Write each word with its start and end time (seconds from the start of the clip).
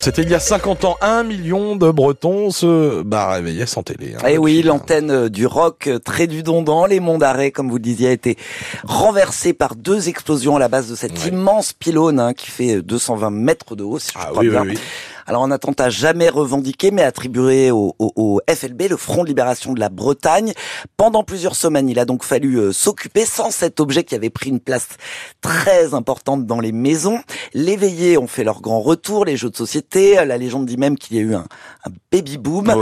C'était 0.00 0.22
il 0.22 0.30
y 0.30 0.34
a 0.34 0.38
50 0.38 0.84
ans, 0.84 0.96
un 1.00 1.24
million 1.24 1.74
de 1.74 1.90
Bretons 1.90 2.52
se 2.52 3.02
bah, 3.02 3.32
réveillaient 3.32 3.66
sans 3.66 3.82
télé. 3.82 4.14
Hein, 4.14 4.26
eh 4.28 4.38
oui, 4.38 4.62
l'antenne 4.62 5.28
du 5.28 5.44
rock 5.44 5.90
très 6.04 6.28
du 6.28 6.44
don 6.44 6.62
dans 6.62 6.86
les 6.86 7.00
monts 7.00 7.18
d'arrêt, 7.18 7.50
comme 7.50 7.68
vous 7.68 7.78
le 7.78 7.82
disiez, 7.82 8.10
a 8.10 8.12
été 8.12 8.38
renversée 8.84 9.54
par 9.54 9.74
deux 9.74 10.08
explosions 10.08 10.54
à 10.54 10.60
la 10.60 10.68
base 10.68 10.88
de 10.88 10.94
cet 10.94 11.26
immense 11.26 11.72
pylône 11.72 12.20
hein, 12.20 12.32
qui 12.32 12.48
fait 12.48 12.80
220 12.80 13.30
mètres 13.30 13.74
de 13.74 13.82
haut, 13.82 13.98
si 13.98 14.12
je 14.12 14.18
ah 14.20 14.28
crois 14.30 14.44
bien. 14.44 14.66
Alors 15.28 15.44
un 15.44 15.50
attentat 15.50 15.90
jamais 15.90 16.30
revendiqué, 16.30 16.90
mais 16.90 17.02
attribué 17.02 17.70
au, 17.70 17.94
au, 17.98 18.40
FLB, 18.48 18.84
le 18.88 18.96
Front 18.96 19.24
de 19.24 19.28
Libération 19.28 19.74
de 19.74 19.78
la 19.80 19.90
Bretagne. 19.90 20.54
Pendant 20.96 21.22
plusieurs 21.22 21.54
semaines, 21.54 21.90
il 21.90 21.98
a 21.98 22.06
donc 22.06 22.24
fallu 22.24 22.56
euh, 22.56 22.72
s'occuper 22.72 23.26
sans 23.26 23.50
cet 23.50 23.78
objet 23.78 24.04
qui 24.04 24.14
avait 24.14 24.30
pris 24.30 24.48
une 24.48 24.58
place 24.58 24.88
très 25.42 25.92
importante 25.92 26.46
dans 26.46 26.60
les 26.60 26.72
maisons. 26.72 27.20
Les 27.52 27.76
veillées 27.76 28.16
ont 28.16 28.26
fait 28.26 28.42
leur 28.42 28.62
grand 28.62 28.80
retour, 28.80 29.26
les 29.26 29.36
jeux 29.36 29.50
de 29.50 29.56
société. 29.56 30.14
La 30.24 30.38
légende 30.38 30.64
dit 30.64 30.78
même 30.78 30.96
qu'il 30.96 31.18
y 31.18 31.18
a 31.18 31.22
eu 31.22 31.34
un, 31.34 31.44
un 31.84 31.90
baby 32.10 32.38
boom. 32.38 32.72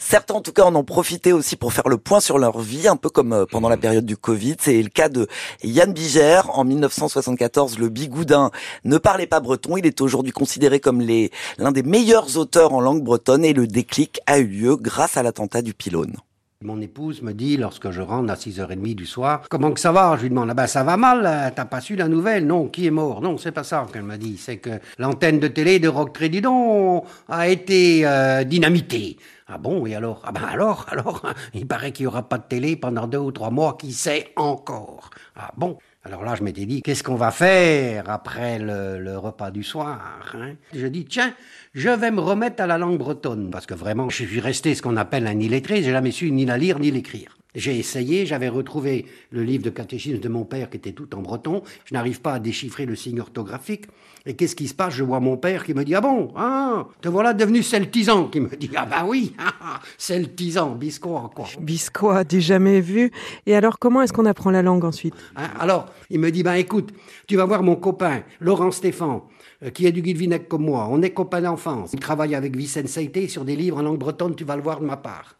Certains 0.00 0.34
en 0.34 0.40
tout 0.40 0.52
cas 0.52 0.64
en 0.64 0.74
ont 0.74 0.82
profité 0.82 1.32
aussi 1.32 1.54
pour 1.54 1.72
faire 1.72 1.88
le 1.88 1.98
point 1.98 2.18
sur 2.18 2.36
leur 2.36 2.58
vie, 2.58 2.88
un 2.88 2.96
peu 2.96 3.10
comme 3.10 3.32
euh, 3.32 3.44
pendant 3.48 3.68
la 3.68 3.76
période 3.76 4.06
du 4.06 4.16
Covid. 4.16 4.56
C'est 4.58 4.82
le 4.82 4.88
cas 4.88 5.08
de 5.08 5.28
Yann 5.62 5.92
Biger. 5.92 6.40
En 6.52 6.64
1974, 6.64 7.78
le 7.78 7.88
bigoudin 7.90 8.50
ne 8.82 8.98
parlait 8.98 9.28
pas 9.28 9.38
breton. 9.38 9.76
Il 9.76 9.86
est 9.86 10.00
aujourd'hui 10.00 10.32
considéré 10.32 10.80
comme 10.80 11.00
l'un 11.00 11.70
des 11.70 11.91
meilleurs 11.92 12.38
auteurs 12.38 12.72
en 12.72 12.80
langue 12.80 13.04
bretonne 13.04 13.44
et 13.44 13.52
le 13.52 13.66
déclic 13.66 14.18
a 14.26 14.38
eu 14.38 14.46
lieu 14.46 14.76
grâce 14.76 15.18
à 15.18 15.22
l'attentat 15.22 15.60
du 15.60 15.74
pylône. 15.74 16.16
Mon 16.62 16.80
épouse 16.80 17.20
me 17.20 17.32
dit, 17.34 17.58
lorsque 17.58 17.90
je 17.90 18.00
rentre 18.00 18.32
à 18.32 18.34
6h30 18.34 18.94
du 18.94 19.04
soir, 19.04 19.42
comment 19.50 19.72
que 19.72 19.80
ça 19.80 19.92
va 19.92 20.16
Je 20.16 20.22
lui 20.22 20.30
demande, 20.30 20.48
ah 20.48 20.54
ben 20.54 20.66
ça 20.66 20.84
va 20.84 20.96
mal, 20.96 21.26
euh, 21.26 21.50
t'as 21.54 21.66
pas 21.66 21.82
su 21.82 21.94
la 21.94 22.08
nouvelle 22.08 22.46
Non, 22.46 22.68
qui 22.68 22.86
est 22.86 22.90
mort? 22.90 23.20
Non, 23.20 23.36
c'est 23.36 23.52
pas 23.52 23.62
ça 23.62 23.86
qu'elle 23.92 24.04
m'a 24.04 24.16
dit, 24.16 24.38
c'est 24.38 24.56
que 24.56 24.70
l'antenne 24.96 25.38
de 25.38 25.48
télé 25.48 25.80
de 25.80 25.88
Rock 25.88 26.14
Trédidon 26.14 27.04
a 27.28 27.48
été 27.48 28.06
euh, 28.06 28.42
dynamitée. 28.44 29.18
Ah 29.46 29.58
bon, 29.58 29.84
et 29.84 29.94
alors? 29.94 30.22
Ah 30.24 30.32
ben 30.32 30.44
alors, 30.50 30.86
alors, 30.88 31.26
il 31.52 31.66
paraît 31.66 31.92
qu'il 31.92 32.04
y 32.04 32.06
aura 32.06 32.22
pas 32.22 32.38
de 32.38 32.44
télé 32.44 32.74
pendant 32.76 33.06
deux 33.06 33.18
ou 33.18 33.32
trois 33.32 33.50
mois, 33.50 33.76
qui 33.78 33.92
sait 33.92 34.32
encore? 34.36 35.10
Ah 35.36 35.50
bon? 35.58 35.76
Alors 36.04 36.24
là, 36.24 36.34
je 36.34 36.42
m'étais 36.42 36.66
dit, 36.66 36.82
qu'est-ce 36.82 37.04
qu'on 37.04 37.14
va 37.14 37.30
faire 37.30 38.10
après 38.10 38.58
le, 38.58 39.16
repas 39.16 39.52
du 39.52 39.62
soir 39.62 40.18
hein? 40.34 40.54
Je 40.74 40.86
dis, 40.88 41.04
tiens, 41.04 41.32
je 41.74 41.90
vais 41.90 42.10
me 42.10 42.20
remettre 42.20 42.60
à 42.62 42.66
la 42.66 42.76
langue 42.76 42.98
bretonne, 42.98 43.50
parce 43.50 43.66
que 43.66 43.74
vraiment, 43.74 44.08
je 44.08 44.24
suis 44.24 44.40
resté 44.40 44.74
ce 44.74 44.82
qu'on 44.82 44.96
appelle 44.96 45.28
un 45.28 45.38
illettré, 45.38 45.82
j'ai 45.82 45.92
jamais 45.92 46.10
su 46.10 46.32
ni 46.32 46.44
la 46.44 46.58
lire 46.58 46.80
ni 46.80 46.90
l'écrire. 46.90 47.36
J'ai 47.54 47.78
essayé, 47.78 48.24
j'avais 48.24 48.48
retrouvé 48.48 49.04
le 49.30 49.42
livre 49.42 49.62
de 49.62 49.68
catéchisme 49.70 50.20
de 50.20 50.28
mon 50.28 50.44
père 50.44 50.70
qui 50.70 50.78
était 50.78 50.92
tout 50.92 51.14
en 51.14 51.20
breton. 51.20 51.62
Je 51.84 51.92
n'arrive 51.92 52.22
pas 52.22 52.34
à 52.34 52.38
déchiffrer 52.38 52.86
le 52.86 52.96
signe 52.96 53.20
orthographique. 53.20 53.86
Et 54.24 54.34
qu'est-ce 54.34 54.56
qui 54.56 54.68
se 54.68 54.74
passe? 54.74 54.94
Je 54.94 55.04
vois 55.04 55.20
mon 55.20 55.36
père 55.36 55.64
qui 55.64 55.74
me 55.74 55.84
dit 55.84 55.94
Ah 55.94 56.00
bon 56.00 56.32
Ah 56.34 56.86
Te 57.02 57.08
voilà 57.08 57.34
devenu 57.34 57.62
celtisan 57.62 58.28
Qui 58.28 58.40
me 58.40 58.56
dit 58.56 58.70
Ah 58.74 58.86
bah 58.86 59.04
oui 59.06 59.34
ah, 59.38 59.52
ah, 59.60 59.80
Celtisan, 59.98 60.76
biscois 60.76 61.30
quoi. 61.34 61.46
Biscois, 61.60 62.24
du 62.24 62.40
jamais 62.40 62.80
vu? 62.80 63.10
Et 63.44 63.54
alors, 63.54 63.78
comment 63.78 64.00
est-ce 64.00 64.14
qu'on 64.14 64.26
apprend 64.26 64.50
la 64.50 64.62
langue 64.62 64.84
ensuite? 64.84 65.14
Hein, 65.36 65.48
Alors, 65.58 65.86
il 66.08 66.20
me 66.20 66.30
dit 66.30 66.42
Ben 66.42 66.54
écoute, 66.54 66.90
tu 67.26 67.36
vas 67.36 67.44
voir 67.44 67.62
mon 67.62 67.76
copain, 67.76 68.22
Laurent 68.40 68.70
Stéphane, 68.70 69.20
euh, 69.62 69.70
qui 69.70 69.86
est 69.86 69.92
du 69.92 70.00
Guilvinec 70.00 70.48
comme 70.48 70.64
moi. 70.64 70.88
On 70.90 71.02
est 71.02 71.10
copains 71.10 71.42
d'enfance. 71.42 71.90
Il 71.92 72.00
travaille 72.00 72.34
avec 72.34 72.56
Vicente 72.56 72.88
Saïté 72.88 73.28
sur 73.28 73.44
des 73.44 73.56
livres 73.56 73.78
en 73.78 73.82
langue 73.82 73.98
bretonne, 73.98 74.36
tu 74.36 74.44
vas 74.44 74.56
le 74.56 74.62
voir 74.62 74.80
de 74.80 74.86
ma 74.86 74.96
part. 74.96 75.36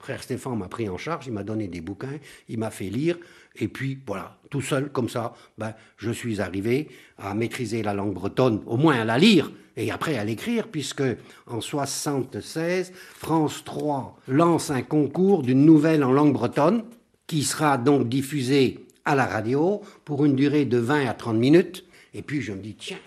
Frère 0.00 0.22
Stéphane 0.22 0.58
m'a 0.58 0.68
pris 0.68 0.88
en 0.88 0.96
charge, 0.96 1.26
il 1.26 1.32
m'a 1.32 1.44
donné 1.44 1.68
des 1.68 1.82
bouquins, 1.82 2.18
il 2.48 2.58
m'a 2.58 2.70
fait 2.70 2.88
lire, 2.88 3.18
et 3.56 3.68
puis 3.68 3.98
voilà, 4.06 4.38
tout 4.48 4.62
seul, 4.62 4.90
comme 4.90 5.10
ça, 5.10 5.34
ben, 5.58 5.74
je 5.98 6.10
suis 6.10 6.40
arrivé 6.40 6.88
à 7.18 7.34
maîtriser 7.34 7.82
la 7.82 7.92
langue 7.92 8.14
bretonne, 8.14 8.62
au 8.66 8.78
moins 8.78 8.98
à 8.98 9.04
la 9.04 9.18
lire, 9.18 9.52
et 9.76 9.90
après 9.90 10.16
à 10.16 10.24
l'écrire, 10.24 10.68
puisque 10.68 11.02
en 11.46 11.60
76, 11.60 12.92
France 13.14 13.62
3 13.64 14.18
lance 14.28 14.70
un 14.70 14.82
concours 14.82 15.42
d'une 15.42 15.66
nouvelle 15.66 16.02
en 16.02 16.12
langue 16.12 16.32
bretonne, 16.32 16.82
qui 17.26 17.42
sera 17.42 17.76
donc 17.76 18.08
diffusée 18.08 18.86
à 19.04 19.14
la 19.14 19.26
radio 19.26 19.82
pour 20.04 20.24
une 20.24 20.34
durée 20.34 20.64
de 20.64 20.78
20 20.78 21.06
à 21.06 21.14
30 21.14 21.36
minutes. 21.36 21.84
Et 22.14 22.22
puis 22.22 22.40
je 22.40 22.52
me 22.52 22.60
dis, 22.60 22.74
tiens, 22.74 22.98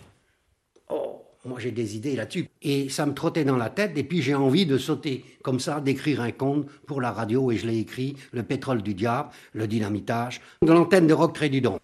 moi, 1.46 1.60
j'ai 1.60 1.72
des 1.72 1.96
idées 1.96 2.16
là-dessus. 2.16 2.48
Et 2.62 2.90
ça 2.90 3.06
me 3.06 3.14
trottait 3.14 3.44
dans 3.44 3.58
la 3.58 3.70
tête, 3.70 3.98
et 3.98 4.04
puis 4.04 4.22
j'ai 4.22 4.36
envie 4.36 4.66
de 4.66 4.78
sauter 4.78 5.26
comme 5.44 5.60
ça, 5.60 5.82
d'écrire 5.82 6.22
un 6.22 6.32
conte 6.32 6.68
pour 6.88 7.02
la 7.02 7.12
radio, 7.12 7.52
et 7.52 7.58
je 7.58 7.68
l'ai 7.68 7.80
écrit, 7.80 8.16
Le 8.32 8.44
pétrole 8.44 8.82
du 8.82 8.94
diable, 8.94 9.30
le 9.54 9.68
dynamitage, 9.68 10.42
de 10.62 10.72
l'antenne 10.72 11.08
de 11.08 11.14
Rock 11.14 11.34
Trédudon. 11.34 11.80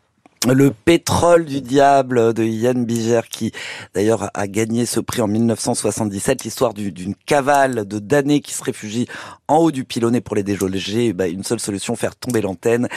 Le 0.47 0.71
pétrole 0.71 1.43
du 1.43 1.59
diable 1.59 2.33
de 2.33 2.45
Yann 2.45 2.85
Biger 2.85 3.27
qui 3.29 3.51
d'ailleurs 3.93 4.31
a 4.33 4.47
gagné 4.47 4.85
ce 4.85 5.01
prix 5.01 5.21
en 5.21 5.27
1977, 5.27 6.45
l'histoire 6.45 6.73
d'une 6.73 7.13
cavale 7.25 7.85
de 7.85 7.99
damnés 7.99 8.39
qui 8.39 8.53
se 8.53 8.63
réfugie 8.63 9.05
en 9.49 9.57
haut 9.57 9.71
du 9.71 9.83
pilonnet 9.83 10.21
pour 10.21 10.37
les 10.37 10.43
déloger. 10.43 11.11
Bah, 11.11 11.27
une 11.27 11.43
seule 11.43 11.59
solution, 11.59 11.97
faire 11.97 12.15
tomber 12.15 12.39
l'antenne. 12.39 12.87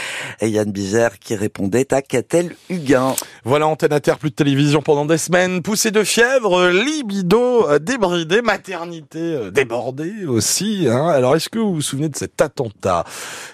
Et 0.41 0.51
Yann 0.51 0.71
Biger 0.71 1.09
qui 1.19 1.35
répondait 1.35 1.93
à 1.93 2.01
Catel 2.01 2.55
Huguin. 2.71 3.15
Voilà, 3.45 3.67
antenne 3.67 3.93
à 3.93 3.99
terre, 3.99 4.19
plus 4.19 4.31
de 4.31 4.37
télévision 4.37 4.81
pendant 4.81 5.05
des 5.05 5.19
semaines, 5.19 5.63
poussée 5.63 5.91
de 5.91 6.05
fièvre, 6.05 6.69
libido 6.69 7.69
euh, 7.69 7.81
débridé, 7.81 8.41
maternité 8.41 9.19
euh, 9.19 9.51
débordée 9.51 10.27
aussi. 10.27 10.87
Hein. 10.89 11.09
Alors 11.09 11.35
est-ce 11.35 11.49
que 11.49 11.59
vous 11.59 11.75
vous 11.75 11.83
souvenez 11.83 12.09
de 12.09 12.17
cet 12.17 12.41
attentat? 12.41 13.05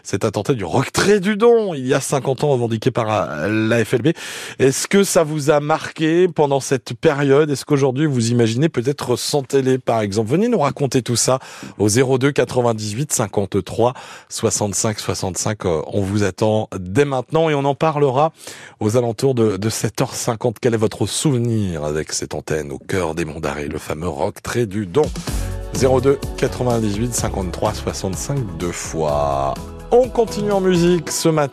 Cet 0.02 0.26
attentat 0.26 0.52
du 0.52 0.64
Rock 0.64 0.90
du 1.20 1.36
Don, 1.36 1.72
il 1.72 1.86
y 1.86 1.94
a 1.94 2.00
50 2.00 2.44
ans 2.44 2.48
revendiqué 2.48 2.90
par 2.90 3.08
euh, 3.10 3.48
FLB. 3.84 4.08
Est-ce 4.58 4.88
que 4.88 5.04
ça 5.04 5.22
vous 5.22 5.50
a 5.50 5.60
marqué 5.60 6.28
pendant 6.28 6.60
cette 6.60 6.94
période? 6.94 7.50
Est-ce 7.50 7.64
qu'aujourd'hui 7.64 8.06
vous 8.06 8.30
imaginez 8.30 8.68
peut-être 8.68 9.16
sans 9.16 9.42
télé 9.42 9.78
par 9.78 10.00
exemple 10.00 10.30
Venez 10.30 10.48
nous 10.48 10.58
raconter 10.58 11.02
tout 11.02 11.16
ça 11.16 11.38
au 11.78 11.88
02 11.88 12.32
98 12.32 13.12
53 13.12 13.94
65 14.28 14.98
65. 14.98 15.64
On 15.64 16.02
vous 16.02 16.22
attend 16.22 16.68
dès 16.78 17.04
maintenant 17.04 17.48
et 17.48 17.54
on 17.54 17.64
en 17.64 17.74
parlera 17.74 18.32
aux 18.80 18.96
alentours 18.96 19.34
de, 19.34 19.56
de 19.56 19.70
7h50. 19.70 20.56
Quel 20.60 20.74
est 20.74 20.78
votre 20.78 21.06
souvenir 21.06 21.84
avec 21.84 22.12
cette 22.12 22.34
antenne 22.34 22.72
au 22.72 22.78
cœur 22.78 23.14
des 23.14 23.24
monts 23.24 23.40
d'arrêt, 23.40 23.68
le 23.68 23.78
fameux 23.78 24.08
rock 24.08 24.42
trait 24.42 24.66
du 24.66 24.86
don? 24.86 25.02
02 25.74 26.18
98 26.38 27.14
53 27.14 27.74
65 27.74 28.56
deux 28.58 28.72
fois. 28.72 29.54
On 29.90 30.08
continue 30.08 30.52
en 30.52 30.60
musique 30.60 31.10
ce 31.10 31.30
matin. 31.30 31.46